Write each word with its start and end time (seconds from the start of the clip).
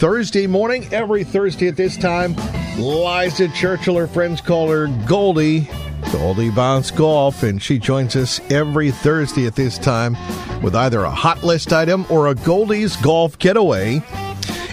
Thursday 0.00 0.46
morning, 0.46 0.88
every 0.94 1.24
Thursday 1.24 1.68
at 1.68 1.76
this 1.76 1.98
time. 1.98 2.34
Liza 2.78 3.48
Churchill, 3.48 3.98
her 3.98 4.06
friends 4.06 4.40
call 4.40 4.70
her 4.70 4.86
Goldie. 5.06 5.68
Goldie 6.10 6.48
Bounce 6.48 6.90
Golf, 6.90 7.42
and 7.42 7.62
she 7.62 7.78
joins 7.78 8.16
us 8.16 8.40
every 8.50 8.92
Thursday 8.92 9.44
at 9.44 9.56
this 9.56 9.76
time 9.76 10.16
with 10.62 10.74
either 10.74 11.04
a 11.04 11.10
hot 11.10 11.44
list 11.44 11.74
item 11.74 12.06
or 12.08 12.28
a 12.28 12.34
Goldie's 12.34 12.96
Golf 12.96 13.38
Getaway. 13.38 14.02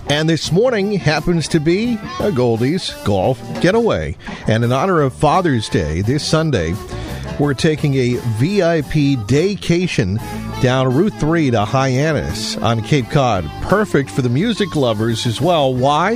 And 0.10 0.29
this 0.29 0.54
morning 0.54 0.94
happens 0.94 1.50
to 1.50 1.59
be 1.59 2.00
a 2.21 2.32
Goldie's 2.32 2.91
Golf 3.04 3.41
Getaway. 3.59 4.16
And 4.48 4.64
in 4.64 4.71
honor 4.71 5.02
of 5.02 5.12
Father's 5.12 5.68
Day 5.68 6.04
this 6.04 6.25
Sunday, 6.25 6.73
we're 7.38 7.54
taking 7.54 7.96
a 7.96 8.14
VIP 8.39 9.20
daycation 9.28 10.21
down 10.62 10.94
Route 10.94 11.14
3 11.14 11.52
to 11.52 11.66
Hyannis 11.66 12.58
on 12.58 12.82
Cape 12.82 13.10
Cod. 13.10 13.46
Perfect 13.64 14.10
for 14.10 14.21
the 14.21 14.30
music 14.30 14.76
lovers 14.76 15.28
as 15.28 15.40
well. 15.40 15.73
Why? 15.73 16.16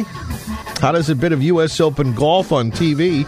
How 0.79 0.91
does 0.91 1.09
a 1.09 1.15
bit 1.15 1.31
of 1.31 1.43
U.S. 1.43 1.79
Open 1.79 2.15
golf 2.15 2.51
on 2.51 2.71
TV, 2.71 3.27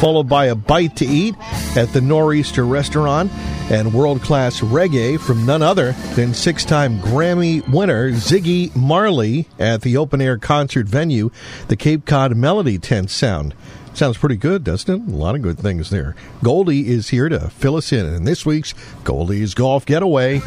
followed 0.00 0.28
by 0.28 0.46
a 0.46 0.54
bite 0.54 0.96
to 0.96 1.06
eat 1.06 1.34
at 1.76 1.92
the 1.92 2.00
Nor'easter 2.00 2.66
restaurant, 2.66 3.30
and 3.70 3.92
world 3.92 4.22
class 4.22 4.60
reggae 4.60 5.20
from 5.20 5.44
none 5.44 5.60
other 5.60 5.92
than 6.14 6.32
six 6.32 6.64
time 6.64 6.98
Grammy 7.00 7.68
winner 7.68 8.12
Ziggy 8.12 8.74
Marley 8.74 9.48
at 9.58 9.82
the 9.82 9.96
open 9.96 10.20
air 10.22 10.38
concert 10.38 10.86
venue, 10.86 11.30
the 11.68 11.76
Cape 11.76 12.06
Cod 12.06 12.36
Melody 12.36 12.78
Tent 12.78 13.10
Sound. 13.10 13.54
Sounds 13.96 14.18
pretty 14.18 14.36
good, 14.36 14.62
doesn't 14.62 14.94
it? 14.94 15.10
A 15.10 15.16
lot 15.16 15.36
of 15.36 15.40
good 15.40 15.58
things 15.58 15.88
there. 15.88 16.14
Goldie 16.44 16.86
is 16.88 17.08
here 17.08 17.30
to 17.30 17.48
fill 17.48 17.76
us 17.76 17.92
in 17.92 18.04
in 18.04 18.24
this 18.24 18.44
week's 18.44 18.74
Goldie's 19.04 19.54
Golf 19.54 19.86
Getaway. 19.86 20.40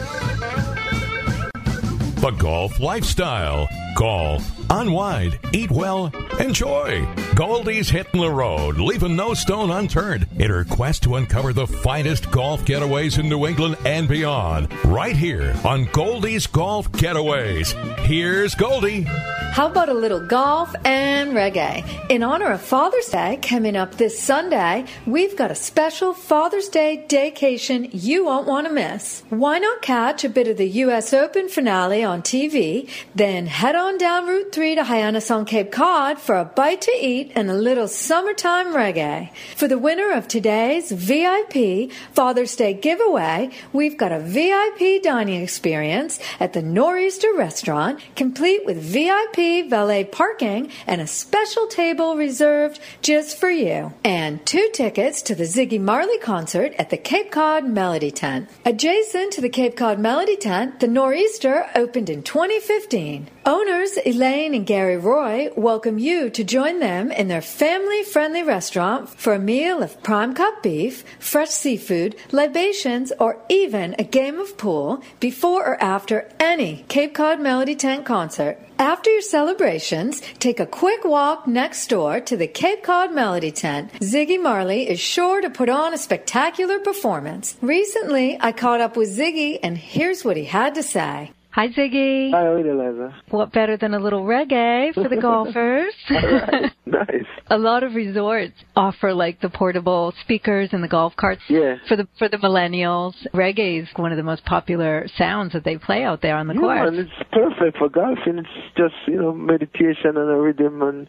The 2.20 2.36
golf 2.38 2.80
lifestyle. 2.80 3.68
Golf, 3.96 4.48
unwind, 4.70 5.40
eat 5.52 5.72
well, 5.72 6.14
enjoy. 6.40 7.08
Goldie's 7.34 7.90
hitting 7.90 8.22
the 8.22 8.30
road, 8.30 8.78
leaving 8.78 9.16
no 9.16 9.34
stone 9.34 9.72
unturned 9.72 10.28
in 10.38 10.52
her 10.52 10.64
quest 10.64 11.02
to 11.04 11.16
uncover 11.16 11.52
the 11.52 11.66
finest 11.66 12.30
golf 12.30 12.64
getaways 12.66 13.18
in 13.18 13.28
New 13.30 13.48
England 13.48 13.78
and 13.84 14.08
beyond. 14.08 14.72
Right 14.86 15.16
here 15.16 15.56
on 15.66 15.86
Goldie's 15.86 16.46
Golf 16.46 16.92
Getaways. 16.92 17.74
Here's 18.02 18.54
Goldie. 18.54 19.08
How 19.52 19.68
about 19.68 19.90
a 19.90 19.94
little 19.94 20.22
golf 20.22 20.74
and 20.86 21.34
reggae? 21.34 21.84
In 22.10 22.24
honor 22.24 22.52
of 22.52 22.62
Father's 22.62 23.08
Day 23.08 23.40
coming 23.42 23.76
up 23.76 23.96
this 23.96 24.18
Sunday, 24.18 24.86
we've 25.06 25.36
got 25.36 25.52
a 25.52 25.56
special 25.56 26.14
Father's 26.14 26.70
Day 26.70 27.04
daycation 27.10 27.90
you 27.92 28.26
won't 28.26 28.48
want 28.48 28.68
to 28.68 28.74
miss. 28.74 29.22
Why 29.30 29.58
not 29.60 29.82
catch 29.82 30.24
a 30.24 30.30
bit 30.30 30.48
of 30.48 30.58
the 30.58 30.70
U.S. 30.84 31.14
Open 31.14 31.50
finale 31.50 32.04
on 32.04 32.22
TV, 32.22 32.90
then 33.16 33.48
head 33.48 33.76
on 33.76 33.98
down 33.98 34.28
Route 34.28 34.54
3 34.54 34.76
to 34.76 34.84
Hyannis 34.86 35.30
on 35.30 35.46
Cape 35.46 35.72
Cod 35.72 36.20
for 36.20 36.36
a 36.36 36.46
bite 36.46 36.82
to 36.82 36.92
eat 36.92 37.34
and 37.36 37.50
a 37.50 37.54
little 37.54 37.88
summertime 37.88 38.68
reggae. 38.68 39.30
For 39.58 39.68
the 39.68 39.80
winner 39.80 40.12
of 40.12 40.28
today's 40.28 40.92
VIP 40.92 41.92
Father's 42.14 42.56
Day 42.56 42.76
giveaway, 42.76 43.50
we've 43.74 43.98
got 43.98 44.14
a 44.14 44.20
VIP 44.20 45.04
dining 45.04 45.42
experience 45.42 46.20
at 46.40 46.54
the 46.54 46.62
Nor'easter 46.62 47.36
restaurant, 47.36 48.00
complete 48.16 48.66
with 48.66 48.78
VIP 48.78 49.39
valet 49.40 50.04
parking 50.04 50.70
and 50.86 51.00
a 51.00 51.08
special 51.08 51.68
table 51.68 52.18
reserved 52.18 52.80
just 53.02 53.38
for 53.38 53.50
you. 53.50 53.94
And 54.04 54.46
two 54.46 54.70
tickets 54.74 55.22
to 55.24 55.36
the 55.36 55.46
Ziggy 55.46 55.80
Marley 55.80 56.18
concert 56.18 56.74
at 56.78 56.90
the 56.90 56.98
Cape 56.98 57.32
Cod 57.32 57.66
Melody 57.66 58.12
Tent. 58.12 58.50
Adjacent 58.66 59.32
to 59.34 59.42
the 59.42 59.50
Cape 59.50 59.78
Cod 59.78 60.00
Melody 60.00 60.36
Tent, 60.36 60.80
the 60.80 60.88
Nor'easter 60.88 61.70
opened 61.76 62.10
in 62.10 62.22
2015. 62.24 63.30
Owners 63.46 63.98
Elaine 64.06 64.54
and 64.54 64.68
Gary 64.68 64.98
Roy 64.98 65.50
welcome 65.56 65.98
you 65.98 66.30
to 66.30 66.44
join 66.44 66.80
them 66.80 67.12
in 67.12 67.30
their 67.30 67.42
family 67.42 68.04
friendly 68.04 68.44
restaurant 68.44 69.10
for 69.10 69.34
a 69.34 69.40
meal 69.40 69.82
of 69.82 70.04
prime 70.04 70.34
cut 70.34 70.62
beef, 70.62 71.04
fresh 71.20 71.50
seafood, 71.50 72.16
libations, 72.32 73.12
or 73.20 73.42
even 73.50 73.96
a 73.98 74.04
game 74.04 74.40
of 74.40 74.58
pool 74.58 75.02
before 75.20 75.66
or 75.66 75.82
after 75.82 76.30
any 76.40 76.86
Cape 76.90 77.14
Cod 77.16 77.40
Melody 77.40 77.76
Tent 77.76 78.06
concert. 78.06 78.60
After 78.80 79.10
your 79.10 79.22
celebrations, 79.22 80.22
take 80.40 80.62
a 80.62 80.66
quick 80.66 81.04
walk 81.04 81.46
next 81.48 81.88
door 81.88 82.22
to 82.22 82.38
the 82.38 82.48
Cape 82.48 82.82
Cod 82.82 83.14
Melody 83.14 83.52
Tent. 83.52 83.92
Ziggy 84.00 84.42
Marley 84.42 84.90
is 84.90 85.02
sure 85.02 85.42
to 85.42 85.50
put 85.50 85.68
on 85.68 85.94
a 85.94 85.98
spectacular 85.98 86.80
performance. 86.80 87.58
Recently, 87.62 88.38
I 88.40 88.54
caught 88.54 88.80
up 88.80 88.96
with 88.96 89.10
Ziggy, 89.10 89.60
and 89.62 89.78
here's 89.78 90.24
what 90.24 90.38
he 90.38 90.46
had 90.46 90.76
to 90.76 90.84
say. 90.84 91.32
Hi, 91.52 91.68
Ziggy. 91.68 92.32
Hi, 92.32 92.38
how 92.40 92.54
are 92.54 92.60
you, 92.66 92.74
Liza? 92.74 93.16
What 93.32 93.52
better 93.52 93.76
than 93.76 93.94
a 93.94 94.00
little 94.00 94.24
reggae 94.24 94.94
for 94.94 95.10
the 95.10 95.18
golfers? 95.22 95.94
right. 96.10 96.72
Nice. 96.86 97.26
A 97.50 97.58
lot 97.58 97.84
of 97.84 97.96
resorts 97.96 98.54
offer 98.76 99.14
like 99.14 99.42
the 99.42 99.50
portable 99.50 100.14
speakers 100.22 100.70
and 100.72 100.84
the 100.84 100.88
golf 100.88 101.16
carts. 101.16 101.42
Yeah. 101.48 101.76
For 101.88 101.96
the 101.96 102.08
for 102.18 102.30
the 102.30 102.38
millennials, 102.38 103.14
reggae 103.34 103.82
is 103.82 103.90
one 103.96 104.12
of 104.12 104.18
the 104.18 104.24
most 104.24 104.46
popular 104.46 105.08
sounds 105.18 105.54
that 105.54 105.64
they 105.64 105.78
play 105.78 106.04
out 106.04 106.22
there 106.22 106.38
on 106.38 106.48
the 106.48 106.54
yeah, 106.54 106.60
course. 106.60 106.92
Man, 106.92 107.00
it's 107.00 107.30
perfect 107.32 107.78
for 107.78 107.90
golfing. 107.90 108.40
It's 108.40 108.76
just 108.78 108.96
you 109.08 109.22
know 109.22 109.34
meditation 109.34 110.16
and 110.16 110.30
a 110.30 110.36
rhythm 110.36 110.82
and 110.82 111.08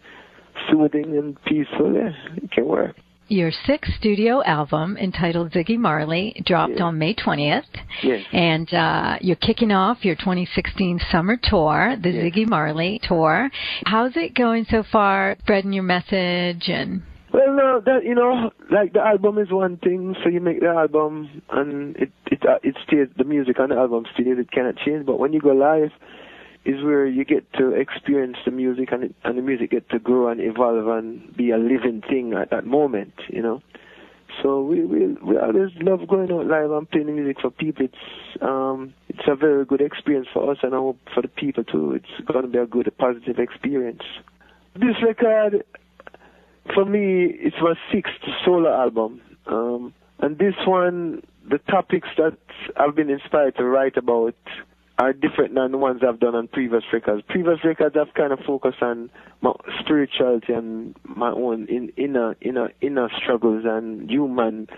soothing 0.71 1.17
and 1.17 1.43
peaceful. 1.45 1.95
Yeah, 1.95 2.11
it 2.37 2.51
can 2.51 2.67
work. 2.67 2.97
Your 3.31 3.53
sixth 3.53 3.93
studio 3.97 4.43
album, 4.43 4.97
entitled 4.97 5.53
Ziggy 5.53 5.79
Marley, 5.79 6.35
dropped 6.45 6.73
Yeah. 6.79 6.83
on 6.87 6.99
May 6.99 7.15
20th. 7.15 7.63
Yes. 8.03 8.25
And 8.33 8.75
uh, 8.75 9.19
you're 9.21 9.37
kicking 9.37 9.71
off 9.71 10.05
your 10.05 10.17
2016 10.17 10.99
summer 11.13 11.37
tour, 11.41 11.95
the 12.03 12.11
Yes. 12.11 12.25
Ziggy 12.25 12.49
Marley 12.49 12.99
tour. 13.05 13.49
How's 13.87 14.17
it 14.17 14.35
going 14.35 14.65
so 14.69 14.83
far, 14.83 15.37
spreading 15.43 15.73
your 15.73 15.85
message 15.85 16.69
and 16.69 17.03
Well, 17.33 17.55
no, 17.55 17.81
that 17.87 18.03
you 18.03 18.17
know, 18.17 18.51
like 18.69 18.95
the 18.95 19.01
album 19.01 19.39
is 19.39 19.49
one 19.53 19.77
thing. 19.77 20.17
So 20.25 20.29
you 20.29 20.41
make 20.41 20.59
the 20.59 20.67
album, 20.67 21.41
and 21.53 21.95
it 21.97 22.11
it 22.33 22.43
uh, 22.45 22.59
it 22.65 22.75
stays. 22.85 23.07
The 23.17 23.23
music 23.23 23.61
on 23.61 23.69
the 23.69 23.77
album 23.77 24.07
stays. 24.13 24.27
It 24.39 24.51
cannot 24.51 24.75
change. 24.85 25.07
But 25.07 25.21
when 25.21 25.33
you 25.33 25.41
go 25.41 25.51
live, 25.51 25.93
is 26.65 26.83
where 26.83 27.07
you 27.07 27.25
get 27.25 27.51
to 27.55 27.73
experience 27.73 28.37
the 28.45 28.51
music, 28.51 28.93
and 28.93 29.15
and 29.25 29.39
the 29.39 29.43
music 29.43 29.71
get 29.71 29.89
to 29.91 29.99
grow 29.99 30.29
and 30.29 30.41
evolve 30.41 30.87
and 30.89 31.37
be 31.37 31.51
a 31.51 31.59
living 31.59 32.03
thing 32.09 32.35
at 32.35 32.51
that 32.51 32.67
moment. 32.67 33.15
You 33.29 33.43
know. 33.43 33.63
So 34.43 34.63
we 34.63 34.85
we 34.85 35.07
we 35.23 35.37
always 35.39 35.71
love 35.81 36.07
going 36.07 36.31
out 36.31 36.47
live 36.47 36.71
and 36.71 36.89
playing 36.91 37.15
music 37.15 37.41
for 37.41 37.51
people. 37.51 37.87
It's 37.87 38.43
um 38.43 38.95
it's 39.09 39.27
a 39.27 39.35
very 39.35 39.65
good 39.65 39.81
experience 39.81 40.29
for 40.33 40.51
us, 40.51 40.59
and 40.63 40.75
I 40.75 40.79
hope 40.79 40.99
for 41.15 41.23
the 41.23 41.29
people 41.29 41.65
too. 41.65 41.93
It's 41.95 42.27
going 42.27 42.43
to 42.43 42.49
be 42.49 42.59
a 42.59 42.67
good, 42.67 42.87
a 42.87 42.91
positive 42.91 43.39
experience. 43.39 44.03
This 44.75 44.97
record 45.03 45.65
for 46.75 46.85
me, 46.85 47.27
it's 47.27 47.57
my 47.61 47.75
sixth 47.93 48.13
solo 48.45 48.71
album. 48.73 49.21
Um, 49.47 49.93
and 50.21 50.39
this 50.39 50.55
one, 50.67 51.23
the 51.49 51.59
topics 51.59 52.09
that 52.17 52.37
I've 52.77 52.95
been 52.95 53.11
inspired 53.11 53.57
to 53.57 53.65
write 53.65 53.97
about 53.97 54.35
are 55.01 55.15
different 55.15 55.55
than 55.55 55.73
the 55.73 55.79
ones 55.79 56.03
I've 56.07 56.21
done 56.21 56.35
on 56.35 56.47
previous 56.47 56.83
records. 56.93 57.23
Previous 57.27 57.65
records 57.65 57.97
I've 57.99 58.13
kind 58.13 58.35
of 58.35 58.41
focused 58.47 58.83
on 58.83 59.11
my 59.41 59.53
spirituality 59.81 60.53
and 60.53 60.95
my 61.05 61.31
own 61.31 61.67
in, 61.71 61.91
inner 61.97 62.37
inner 62.43 62.71
inner 62.83 63.09
struggles 63.23 63.65
and 63.67 64.11
human 64.11 64.69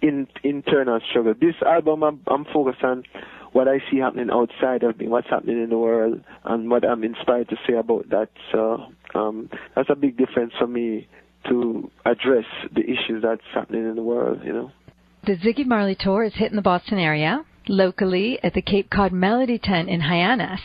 in, 0.00 0.26
internal 0.42 1.00
struggle. 1.10 1.34
This 1.38 1.54
album 1.66 2.02
I'm, 2.02 2.20
I'm 2.28 2.46
focused 2.46 2.82
on 2.82 3.04
what 3.52 3.68
I 3.68 3.80
see 3.90 3.98
happening 3.98 4.30
outside 4.32 4.84
of 4.84 4.98
me, 4.98 5.08
what's 5.08 5.28
happening 5.28 5.62
in 5.62 5.68
the 5.68 5.76
world, 5.76 6.22
and 6.44 6.70
what 6.70 6.82
I'm 6.88 7.04
inspired 7.04 7.50
to 7.50 7.56
say 7.68 7.74
about 7.74 8.08
that. 8.08 8.30
So 8.52 8.86
um, 9.14 9.50
that's 9.76 9.90
a 9.90 9.96
big 9.96 10.16
difference 10.16 10.54
for 10.58 10.66
me 10.66 11.08
to 11.50 11.90
address 12.06 12.46
the 12.74 12.80
issues 12.80 13.22
that's 13.22 13.42
happening 13.54 13.86
in 13.86 13.96
the 13.96 14.02
world. 14.02 14.40
You 14.42 14.52
know. 14.54 14.70
The 15.26 15.36
Ziggy 15.36 15.66
Marley 15.66 15.96
tour 15.98 16.24
is 16.24 16.32
hitting 16.34 16.56
the 16.56 16.62
Boston 16.62 16.98
area 16.98 17.44
locally 17.68 18.38
at 18.42 18.54
the 18.54 18.62
Cape 18.62 18.90
Cod 18.90 19.12
Melody 19.12 19.58
Tent 19.58 19.88
in 19.88 20.00
Hyannis. 20.00 20.60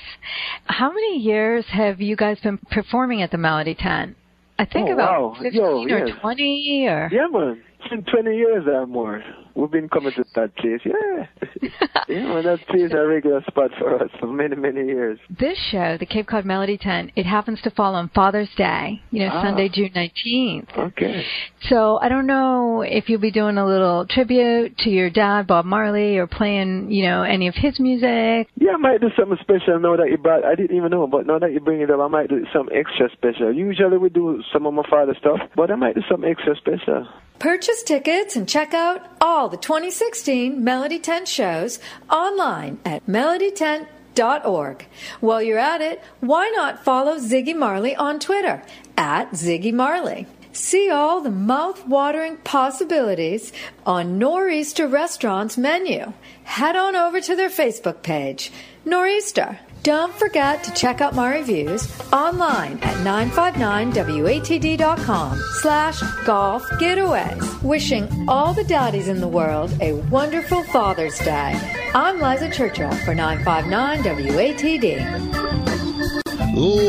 How 0.66 0.90
many 0.90 1.18
years 1.19 1.66
have 1.72 2.02
you 2.02 2.16
guys 2.16 2.40
been 2.40 2.58
performing 2.72 3.21
at 3.21 3.31
the 3.31 3.38
Melody 3.38 3.75
Tent? 3.75 4.16
I 4.60 4.66
think 4.66 4.89
Oh, 4.89 4.94
about 4.94 5.21
wow. 5.21 5.36
15 5.42 5.54
Yo, 5.62 5.83
or 5.83 6.07
yes. 6.07 6.18
20 6.19 6.88
or 6.88 7.10
Yeah, 7.12 7.27
man. 7.31 7.62
It's 7.79 7.89
been 7.89 8.03
20 8.03 8.35
years 8.35 8.63
or 8.68 8.85
more. 8.88 9.24
We've 9.56 9.71
been 9.71 9.89
coming 9.89 10.12
to 10.13 10.24
that 10.35 10.56
place. 10.57 10.81
Yeah. 10.85 11.25
yeah, 12.07 12.19
man. 12.33 12.44
That 12.44 12.59
place 12.68 12.83
is 12.83 12.91
a 12.91 13.06
regular 13.07 13.41
spot 13.47 13.71
for 13.79 14.03
us 14.03 14.09
for 14.19 14.27
many, 14.27 14.56
many 14.56 14.85
years. 14.85 15.19
This 15.39 15.57
show, 15.71 15.97
the 15.97 16.06
Cape 16.06 16.27
Cod 16.27 16.45
Melody 16.45 16.77
Tent, 16.77 17.12
it 17.15 17.25
happens 17.25 17.59
to 17.63 17.71
fall 17.71 17.95
on 17.95 18.09
Father's 18.09 18.50
Day, 18.56 19.01
you 19.09 19.21
know, 19.25 19.31
Ah. 19.33 19.41
Sunday, 19.44 19.69
June 19.69 19.89
19th. 19.95 20.77
Okay. 20.77 21.24
So 21.69 21.97
I 22.01 22.09
don't 22.09 22.27
know 22.27 22.81
if 22.81 23.09
you'll 23.09 23.19
be 23.21 23.31
doing 23.31 23.57
a 23.57 23.65
little 23.65 24.06
tribute 24.07 24.77
to 24.80 24.89
your 24.91 25.09
dad, 25.09 25.47
Bob 25.47 25.65
Marley, 25.65 26.18
or 26.18 26.27
playing, 26.27 26.91
you 26.91 27.03
know, 27.03 27.23
any 27.23 27.47
of 27.47 27.56
his 27.56 27.80
music. 27.80 28.47
Yeah, 28.57 28.73
I 28.73 28.77
might 28.77 29.01
do 29.01 29.09
something 29.18 29.38
special 29.41 29.80
now 29.80 29.95
that 29.95 30.09
you 30.12 30.18
brought. 30.18 30.45
I 30.45 30.53
didn't 30.56 30.75
even 30.77 30.91
know, 30.91 31.07
but 31.07 31.25
now 31.25 31.39
that 31.39 31.51
you 31.51 31.59
bring 31.62 31.81
it 31.81 31.89
up, 31.89 32.00
I 32.00 32.07
might 32.07 32.30
do 32.30 32.45
some 32.53 32.69
extra 32.73 33.09
special. 33.12 33.51
Usually 33.53 33.97
we 33.97 34.09
do 34.09 34.44
some 34.53 34.68
of 34.68 34.73
my 34.73 34.83
father's 34.89 35.18
stuff, 35.18 35.39
but 35.56 35.71
I 35.71 35.75
might 35.75 35.95
do 35.95 36.01
some 36.09 36.23
extra 36.23 36.56
special. 36.56 37.07
Purchase 37.39 37.84
tickets 37.84 38.36
and 38.36 38.50
check 38.50 38.74
out 38.74 39.06
all 39.22 39.48
the 39.48 39.57
2016 39.57 40.63
Melody 40.63 40.98
Tent 40.98 41.28
shows 41.28 41.80
online 42.10 42.80
at 42.84 43.06
ziggymarley.org. 43.06 44.88
While 45.19 45.44
you're 45.44 45.60
at 45.60 45.81
it, 45.81 46.01
why 46.19 46.51
not 46.56 46.84
follow 46.84 47.18
Ziggy 47.18 47.56
Marley 47.56 47.95
on 47.95 48.19
Twitter 48.19 48.63
at 48.98 49.31
Ziggy 49.34 49.72
Marley? 49.72 50.25
See 50.51 50.89
all 50.89 51.22
the 51.22 51.30
mouth-watering 51.30 52.38
possibilities 52.38 53.54
on 53.86 54.18
Nor'easter 54.18 54.88
Restaurant's 54.92 55.56
menu. 55.56 56.13
Head 56.45 56.75
on 56.75 56.95
over 56.95 57.22
to 57.22 57.36
their 57.36 57.50
Facebook 57.50 58.01
page, 58.01 58.51
Nor'easter. 58.83 59.60
Don't 59.83 60.13
forget 60.13 60.63
to 60.65 60.74
check 60.74 61.00
out 61.01 61.15
my 61.15 61.33
reviews 61.38 61.88
online 62.12 62.77
at 62.81 62.95
959watd.com 63.06 65.41
slash 65.62 66.01
golf 66.25 66.63
getaways. 66.71 67.63
Wishing 67.63 68.09
all 68.27 68.53
the 68.53 68.65
daddies 68.65 69.07
in 69.07 69.21
the 69.21 69.27
world 69.27 69.71
a 69.81 69.94
wonderful 70.09 70.63
Father's 70.65 71.18
Day. 71.19 71.57
I'm 71.94 72.19
Liza 72.19 72.50
Churchill 72.51 72.91
for 73.06 73.15
959 73.15 74.03
WATD. 74.03 74.97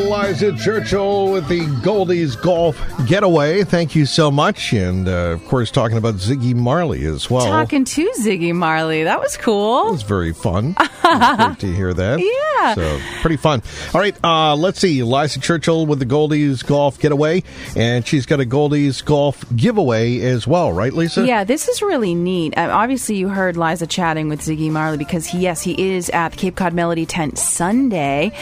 Liza 0.09 0.57
Churchill 0.57 1.33
with 1.33 1.49
the 1.49 1.61
Goldies 1.83 2.41
Golf 2.41 2.81
Getaway. 3.07 3.63
Thank 3.65 3.95
you 3.95 4.07
so 4.07 4.31
much. 4.31 4.73
And, 4.73 5.07
uh, 5.07 5.11
of 5.33 5.45
course, 5.47 5.71
talking 5.71 5.99
about 5.99 6.15
Ziggy 6.15 6.55
Marley 6.55 7.05
as 7.05 7.29
well. 7.29 7.45
Talking 7.45 7.85
to 7.85 8.11
Ziggy 8.19 8.55
Marley. 8.55 9.05
That 9.05 9.21
was 9.21 9.37
cool. 9.37 9.89
It 9.89 9.93
was 9.93 10.03
very 10.03 10.33
fun. 10.33 10.75
was 10.79 11.37
great 11.37 11.59
to 11.61 11.75
hear 11.75 11.93
that. 11.95 12.19
Yeah. 12.59 12.75
So, 12.75 13.01
pretty 13.21 13.37
fun. 13.37 13.63
All 13.95 14.01
right, 14.01 14.17
uh, 14.25 14.57
let's 14.57 14.81
see. 14.81 15.03
Liza 15.05 15.39
Churchill 15.39 15.87
with 15.87 16.01
the 16.01 16.07
Goldies 16.07 16.67
Golf 16.67 16.99
Getaway. 16.99 17.45
And 17.77 18.05
she's 18.05 18.27
got 18.27 18.41
a 18.41 18.45
Goldies 18.45 19.05
Golf 19.05 19.45
giveaway 19.55 20.19
as 20.21 20.45
well, 20.47 20.73
right, 20.73 20.93
Lisa? 20.93 21.25
Yeah, 21.25 21.45
this 21.45 21.69
is 21.69 21.83
really 21.83 22.15
neat. 22.17 22.59
Uh, 22.59 22.69
obviously, 22.73 23.15
you 23.17 23.29
heard 23.29 23.57
Liza 23.57 23.87
chatting 23.87 24.29
with 24.29 24.41
Ziggy 24.41 24.71
Marley 24.73 24.97
because, 24.99 25.27
he, 25.27 25.39
yes, 25.39 25.63
he 25.63 25.95
is 25.95 26.11
at 26.11 26.31
the 26.33 26.37
Cape 26.37 26.57
Cod 26.57 26.73
Melody 26.75 27.07
Tent 27.07 27.39
Sunday. 27.39 28.33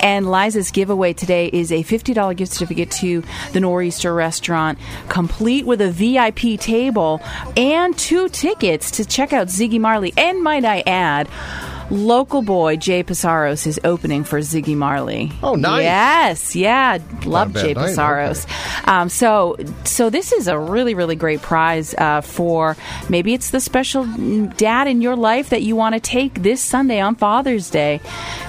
And 0.00 0.30
Liza's 0.30 0.70
giveaway 0.70 1.13
today 1.16 1.48
is 1.52 1.72
a 1.72 1.82
$50 1.82 2.36
gift 2.36 2.52
certificate 2.52 2.90
to 2.92 3.22
the 3.52 3.60
Nor'easter 3.60 4.14
restaurant, 4.14 4.78
complete 5.08 5.66
with 5.66 5.80
a 5.80 5.90
VIP 5.90 6.60
table 6.60 7.20
and 7.56 7.96
two 7.98 8.28
tickets 8.28 8.90
to 8.92 9.04
check 9.04 9.32
out 9.32 9.48
Ziggy 9.48 9.80
Marley. 9.80 10.12
And 10.16 10.42
might 10.42 10.64
I 10.64 10.82
add, 10.86 11.28
local 11.90 12.42
boy 12.42 12.76
Jay 12.76 13.02
Psaros 13.02 13.66
is 13.66 13.80
opening 13.84 14.24
for 14.24 14.38
Ziggy 14.40 14.76
Marley. 14.76 15.32
Oh, 15.42 15.54
nice. 15.54 15.82
Yes, 15.82 16.56
yeah, 16.56 16.98
love 17.24 17.52
Jay 17.54 17.74
night, 17.74 17.96
Psaros. 17.96 18.46
Um, 18.88 19.08
so, 19.08 19.56
so 19.84 20.10
this 20.10 20.32
is 20.32 20.48
a 20.48 20.58
really, 20.58 20.94
really 20.94 21.16
great 21.16 21.42
prize 21.42 21.94
uh, 21.94 22.20
for 22.20 22.76
maybe 23.08 23.34
it's 23.34 23.50
the 23.50 23.60
special 23.60 24.04
dad 24.56 24.86
in 24.86 25.02
your 25.02 25.16
life 25.16 25.50
that 25.50 25.62
you 25.62 25.76
want 25.76 25.94
to 25.94 26.00
take 26.00 26.42
this 26.42 26.62
Sunday 26.62 27.00
on 27.00 27.14
Father's 27.16 27.70
Day 27.70 28.00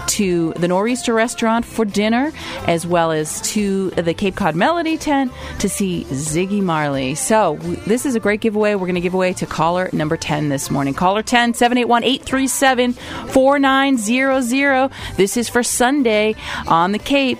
to 0.07 0.53
the 0.53 0.67
Nor'easter 0.67 1.13
restaurant 1.13 1.65
for 1.65 1.83
dinner, 1.83 2.31
as 2.67 2.85
well 2.85 3.11
as 3.11 3.41
to 3.41 3.89
the 3.91 4.13
Cape 4.13 4.35
Cod 4.35 4.55
Melody 4.55 4.97
tent 4.97 5.31
to 5.59 5.67
see 5.67 6.05
Ziggy 6.05 6.61
Marley. 6.61 7.15
So, 7.15 7.55
w- 7.57 7.75
this 7.87 8.05
is 8.05 8.15
a 8.15 8.19
great 8.19 8.39
giveaway. 8.39 8.75
We're 8.75 8.81
going 8.85 8.95
to 8.95 9.01
give 9.01 9.13
away 9.13 9.33
to 9.33 9.45
caller 9.45 9.89
number 9.93 10.15
10 10.15 10.49
this 10.49 10.69
morning. 10.69 10.93
Caller 10.93 11.23
10 11.23 11.53
781 11.55 12.03
837 12.03 12.95
4900. 13.29 14.91
This 15.17 15.37
is 15.37 15.49
for 15.49 15.63
Sunday 15.63 16.35
on 16.67 16.91
the 16.91 16.99
Cape 16.99 17.39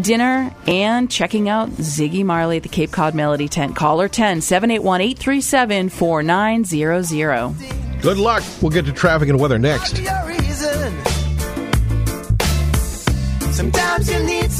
dinner 0.00 0.54
and 0.66 1.10
checking 1.10 1.48
out 1.48 1.70
Ziggy 1.70 2.24
Marley 2.24 2.58
at 2.58 2.62
the 2.62 2.68
Cape 2.68 2.92
Cod 2.92 3.14
Melody 3.14 3.48
tent. 3.48 3.76
Caller 3.76 4.08
10 4.08 4.40
781 4.40 5.00
837 5.00 5.88
4900. 5.88 8.02
Good 8.02 8.18
luck. 8.18 8.42
We'll 8.60 8.70
get 8.70 8.84
to 8.86 8.92
traffic 8.92 9.28
and 9.28 9.40
weather 9.40 9.58
next. 9.58 9.96
Sometimes 13.52 14.10
you 14.10 14.22
need 14.22 14.52